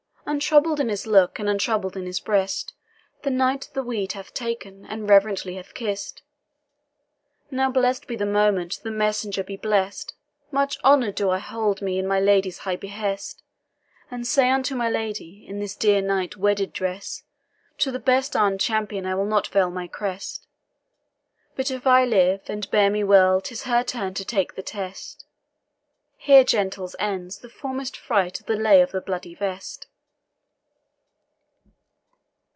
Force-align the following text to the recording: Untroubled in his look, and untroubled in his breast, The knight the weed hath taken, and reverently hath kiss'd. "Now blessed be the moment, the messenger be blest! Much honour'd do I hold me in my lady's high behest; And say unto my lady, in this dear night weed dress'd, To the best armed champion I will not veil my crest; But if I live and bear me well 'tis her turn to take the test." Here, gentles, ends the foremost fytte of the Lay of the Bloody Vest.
Untroubled 0.23 0.79
in 0.79 0.87
his 0.87 1.05
look, 1.05 1.39
and 1.39 1.49
untroubled 1.49 1.97
in 1.97 2.05
his 2.05 2.21
breast, 2.21 2.73
The 3.23 3.29
knight 3.29 3.69
the 3.73 3.83
weed 3.83 4.13
hath 4.13 4.33
taken, 4.33 4.85
and 4.85 5.09
reverently 5.09 5.55
hath 5.55 5.73
kiss'd. 5.73 6.21
"Now 7.49 7.69
blessed 7.69 8.07
be 8.07 8.15
the 8.15 8.25
moment, 8.25 8.79
the 8.83 8.91
messenger 8.91 9.43
be 9.43 9.57
blest! 9.57 10.13
Much 10.49 10.77
honour'd 10.85 11.15
do 11.15 11.31
I 11.31 11.39
hold 11.39 11.81
me 11.81 11.99
in 11.99 12.07
my 12.07 12.21
lady's 12.21 12.59
high 12.59 12.77
behest; 12.77 13.43
And 14.09 14.25
say 14.25 14.49
unto 14.49 14.73
my 14.73 14.89
lady, 14.89 15.45
in 15.47 15.59
this 15.59 15.75
dear 15.75 16.01
night 16.01 16.37
weed 16.37 16.71
dress'd, 16.71 17.23
To 17.79 17.91
the 17.91 17.99
best 17.99 18.33
armed 18.33 18.61
champion 18.61 19.05
I 19.05 19.15
will 19.15 19.25
not 19.25 19.47
veil 19.47 19.69
my 19.69 19.87
crest; 19.87 20.47
But 21.57 21.69
if 21.71 21.85
I 21.85 22.05
live 22.05 22.43
and 22.47 22.71
bear 22.71 22.89
me 22.89 23.03
well 23.03 23.41
'tis 23.41 23.63
her 23.63 23.83
turn 23.83 24.13
to 24.13 24.23
take 24.23 24.55
the 24.55 24.63
test." 24.63 25.25
Here, 26.15 26.45
gentles, 26.45 26.95
ends 26.99 27.39
the 27.39 27.49
foremost 27.49 27.97
fytte 27.97 28.39
of 28.39 28.45
the 28.45 28.55
Lay 28.55 28.81
of 28.81 28.91
the 28.91 29.01
Bloody 29.01 29.35
Vest. 29.35 29.87